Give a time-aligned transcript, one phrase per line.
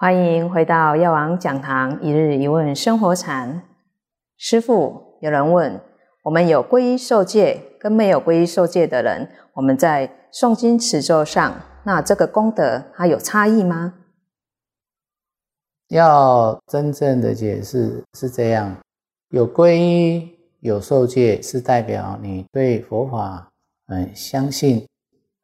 [0.00, 3.68] 欢迎回到药王讲堂一日一问生活禅。
[4.38, 5.78] 师父，有人问：
[6.22, 11.54] 我们有皈依受戒跟没有皈依受戒的人，我们在诵经持咒上，
[11.84, 13.92] 那这个功德它有差异吗？
[15.88, 18.74] 要真正的解释是这样：
[19.28, 23.50] 有皈依、有受戒，是代表你对佛法
[23.86, 24.88] 很相信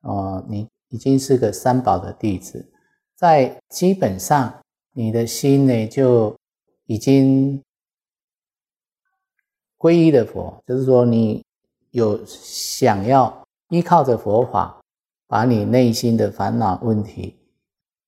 [0.00, 2.72] 哦，你已经是个三宝的弟子。
[3.16, 4.60] 在基本上，
[4.92, 6.36] 你的心呢就
[6.84, 7.62] 已经
[9.78, 11.42] 皈依的佛，就是说你
[11.92, 14.78] 有想要依靠着佛法，
[15.26, 17.34] 把你内心的烦恼问题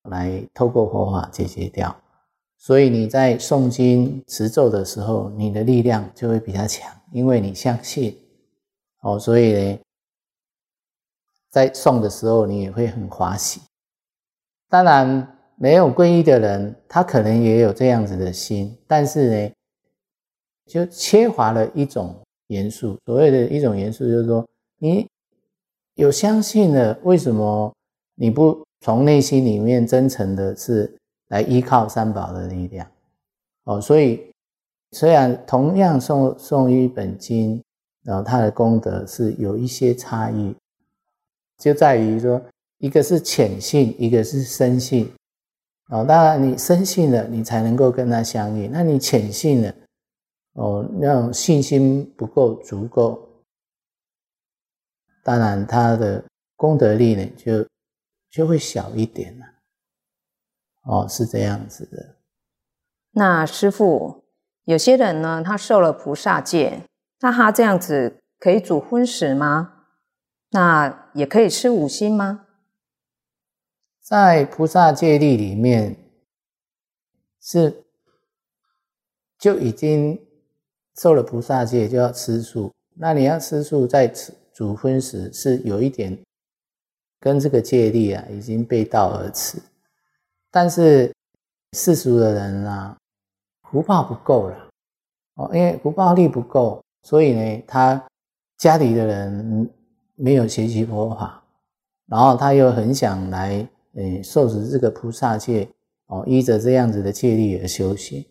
[0.03, 1.99] 来透过佛法解决掉。
[2.55, 8.15] 所以你在诵经持咒的时候，你的力量就会比较强，因为你相信
[9.01, 9.79] 哦，所以呢，
[11.49, 13.61] 在诵的时候你也会很欢喜。
[14.69, 19.51] 当然，没有皈依的人，他可能也有这样子的心，但是呢，
[20.67, 22.15] 就缺乏了一种
[22.49, 22.95] 元素。
[23.03, 25.07] 所谓的一种元素，就是说，你
[25.95, 27.73] 有相信了，为什么
[28.13, 30.95] 你不从内心里面真诚的是
[31.29, 32.87] 来依靠三宝的力量？
[33.63, 34.31] 哦，所以
[34.91, 37.59] 虽然同样诵诵一本经，
[38.03, 40.55] 然后它的功德是有一些差异，
[41.57, 42.39] 就在于说。
[42.79, 45.13] 一个是浅信，一个是深信，
[45.89, 48.71] 哦，当然你深信了，你才能够跟他相应。
[48.71, 49.73] 那你浅信了，
[50.53, 53.43] 哦，那种信心不够足够，
[55.23, 56.23] 当然他的
[56.55, 57.67] 功德力呢就
[58.31, 59.45] 就会小一点了。
[60.83, 62.15] 哦，是这样子的。
[63.11, 64.23] 那师父，
[64.63, 66.83] 有些人呢，他受了菩萨戒，
[67.19, 69.73] 那他这样子可以煮荤食吗？
[70.51, 72.45] 那也可以吃五辛吗？
[74.09, 75.95] 在菩萨戒律里面，
[77.39, 77.85] 是
[79.37, 80.19] 就已经
[80.95, 82.73] 受了菩萨戒，就要吃素。
[82.95, 86.19] 那你要吃素，在吃煮荤食，是有一点
[87.19, 89.61] 跟这个戒律啊，已经背道而驰。
[90.49, 91.13] 但是
[91.73, 92.97] 世俗的人啊，
[93.69, 94.69] 福报不够了
[95.35, 98.03] 哦，因为福报力不够，所以呢，他
[98.57, 99.71] 家里的人
[100.15, 101.43] 没有学习佛法，
[102.07, 103.69] 然后他又很想来。
[103.95, 105.67] 诶，受持这个菩萨戒
[106.07, 108.23] 哦，依着这样子的戒律而修行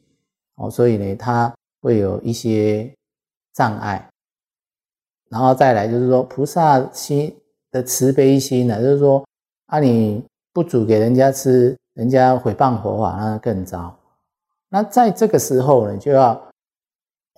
[0.54, 2.94] 哦，所以呢，他会有一些
[3.52, 4.08] 障碍。
[5.28, 7.36] 然后再来就是说，菩萨心
[7.70, 9.26] 的慈悲心呢，就是说，
[9.66, 13.98] 啊，你不煮给人家吃，人家毁谤佛法，那更糟。
[14.68, 16.50] 那在这个时候呢，就要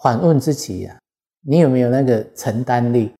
[0.02, 0.98] 反问自己呀，
[1.40, 3.14] 你有没有那个承担力？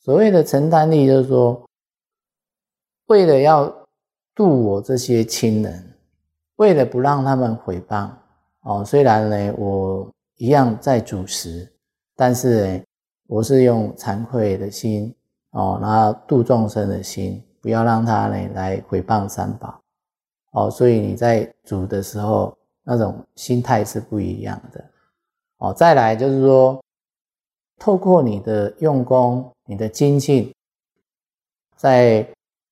[0.00, 1.64] 所谓的承担力，就是说，
[3.06, 3.83] 为了要。
[4.34, 5.96] 度我这些亲人，
[6.56, 8.10] 为了不让他们毁谤
[8.62, 11.72] 哦，虽然呢我一样在主食，
[12.16, 12.82] 但是呢
[13.28, 15.14] 我是用惭愧的心
[15.50, 19.80] 哦，然后度众生的心，不要让他呢来毁谤三宝
[20.50, 24.84] 哦，所以你在煮的时候那种心态是不一样的
[25.58, 25.72] 哦。
[25.72, 26.82] 再来就是说，
[27.78, 30.52] 透过你的用功、你的精进，
[31.76, 32.26] 在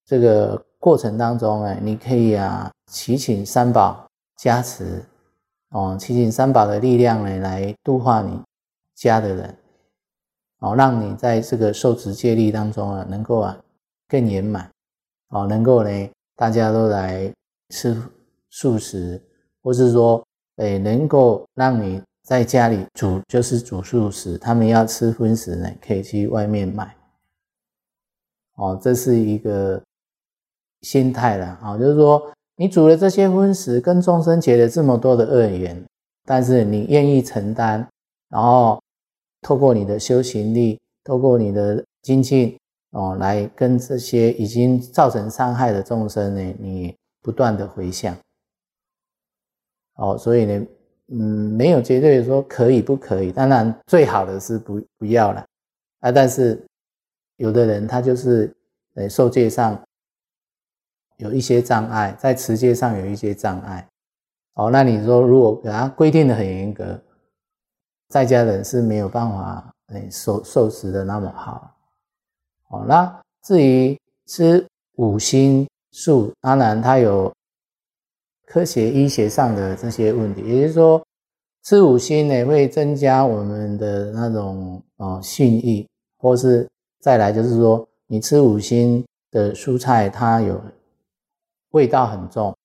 [0.05, 0.61] 这个。
[0.83, 4.05] 过程当中，哎，你可以啊，祈请三宝
[4.37, 5.01] 加持，
[5.71, 8.37] 哦，祈请三宝的力量呢，来度化你
[8.97, 9.57] 家的人，
[10.59, 13.57] 哦，让你在这个受持戒律当中啊，能够啊
[14.09, 14.69] 更圆满，
[15.29, 17.33] 哦，能够呢大家都来
[17.69, 17.97] 吃
[18.51, 19.23] 素食，
[19.63, 20.21] 或是说，
[20.57, 26.93] 哎，能够让你在家里煮就是煮素食，他们要吃荤食呢，可以去外面买，
[28.57, 29.81] 哦，这是一个。
[30.83, 35.81] 心态了啊，就是说，你煮了这些荤食，跟众生结了这么多的恶缘，
[36.25, 37.87] 但是你愿意承担，
[38.29, 38.81] 然后
[39.41, 42.59] 透过你的修行力，透过你的精进
[42.91, 48.17] 哦，来跟这些已经造成伤害的众生呢，你不断的回向。
[49.95, 50.67] 哦，所以呢，
[51.13, 51.19] 嗯，
[51.57, 55.45] 没有绝对说可以不可以，当然最好的是不不要了
[56.01, 56.61] 啊，但是
[57.37, 58.53] 有的人他就是
[58.95, 59.81] 呃受戒上。
[61.19, 63.87] 有一些障碍，在持戒上有一些障碍，
[64.55, 67.01] 哦，那你说如果给他规定的很严格，
[68.09, 71.75] 在家人是没有办法诶受受持的那么好，
[72.71, 74.67] 哦，那至于吃
[74.97, 77.33] 五星素，当然它有
[78.47, 81.03] 科学医学上的这些问题，也就是说
[81.63, 85.87] 吃五星呢会增加我们的那种哦性欲，
[86.19, 86.69] 或是
[87.01, 90.61] 再来就是说你吃五星的蔬菜，它有。
[91.73, 92.57] 味道很重，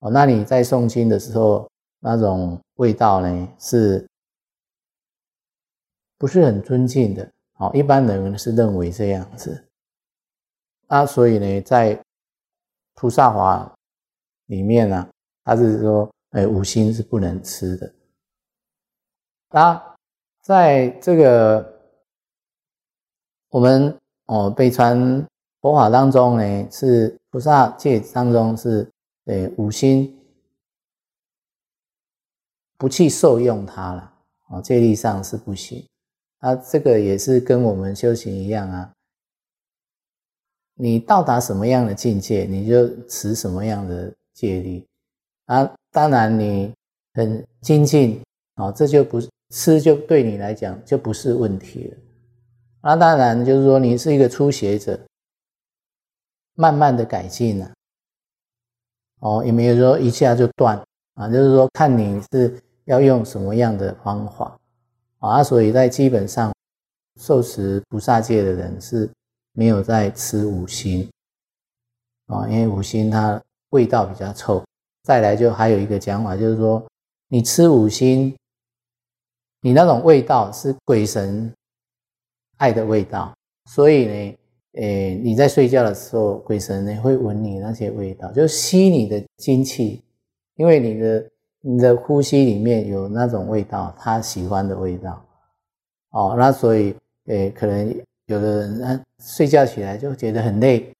[0.00, 1.70] 哦，那你在诵经的时候，
[2.00, 4.08] 那种味道呢，是
[6.18, 7.30] 不是很尊敬的？
[7.58, 9.64] 哦，一般人是认为这样子。
[10.88, 12.00] 那所以呢，在
[12.94, 13.74] 菩萨华
[14.46, 15.08] 里面呢，
[15.44, 17.92] 他是说，哎，五辛是不能吃的。
[19.50, 19.96] 那
[20.42, 21.80] 在这个
[23.48, 25.26] 我们哦北川
[25.60, 28.88] 佛法当中呢，是菩萨戒当中是，
[29.24, 30.16] 呃，五心
[32.78, 34.12] 不去受用它了，
[34.48, 35.84] 哦，戒律上是不行。
[36.38, 38.92] 啊这个也是跟我们修行一样啊。
[40.74, 44.86] 你到达什么样的境界，你就持什么样的戒律
[45.46, 45.68] 啊。
[45.90, 46.70] 当然，你
[47.14, 48.20] 很精进
[48.56, 49.18] 啊，这就不
[49.48, 51.96] 吃，就对你来讲就不是问题了。
[52.82, 55.00] 那当然就是说，你是一个初学者，
[56.56, 57.70] 慢慢的改进了。
[59.20, 60.76] 哦，也没有说一下就断
[61.14, 64.58] 啊，就是说看你是要用什么样的方法
[65.20, 65.44] 啊。
[65.44, 66.52] 所以在基本上
[67.20, 69.08] 受持菩萨戒的人是。
[69.58, 71.10] 没有在吃五辛
[72.26, 74.62] 啊，因为五辛它味道比较臭。
[75.02, 76.86] 再来就还有一个讲法，就是说
[77.28, 78.36] 你吃五辛，
[79.62, 81.50] 你那种味道是鬼神
[82.58, 84.36] 爱的味道，所以呢，
[84.76, 90.02] 诶，你在睡觉的时候，鬼神呢会闻你那些味道，就吸你的精气，
[90.54, 91.30] 因为你的
[91.60, 95.22] 你的呼吸里面有那种味道，他喜欢的味道。
[96.10, 96.94] 哦，那所以
[97.26, 97.94] 诶，可能。
[98.28, 100.92] 有的人啊，睡觉起来就觉得很累，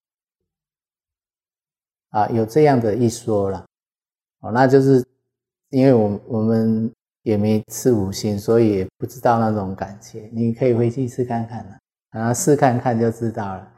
[2.11, 3.67] 啊，有这样的一说了，
[4.43, 5.05] 哦，那就是
[5.71, 6.89] 因为我我们
[7.25, 10.31] 也没吃五星，所以也不知道那种感觉。
[10.33, 11.77] 你可以回去试看看了，
[12.17, 13.73] 然后试看看就知道了。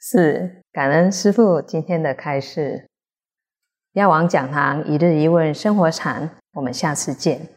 [0.00, 2.86] 是感恩师父今天的开示，
[3.94, 7.48] 药王讲堂一日一问生活禅，我们下次见。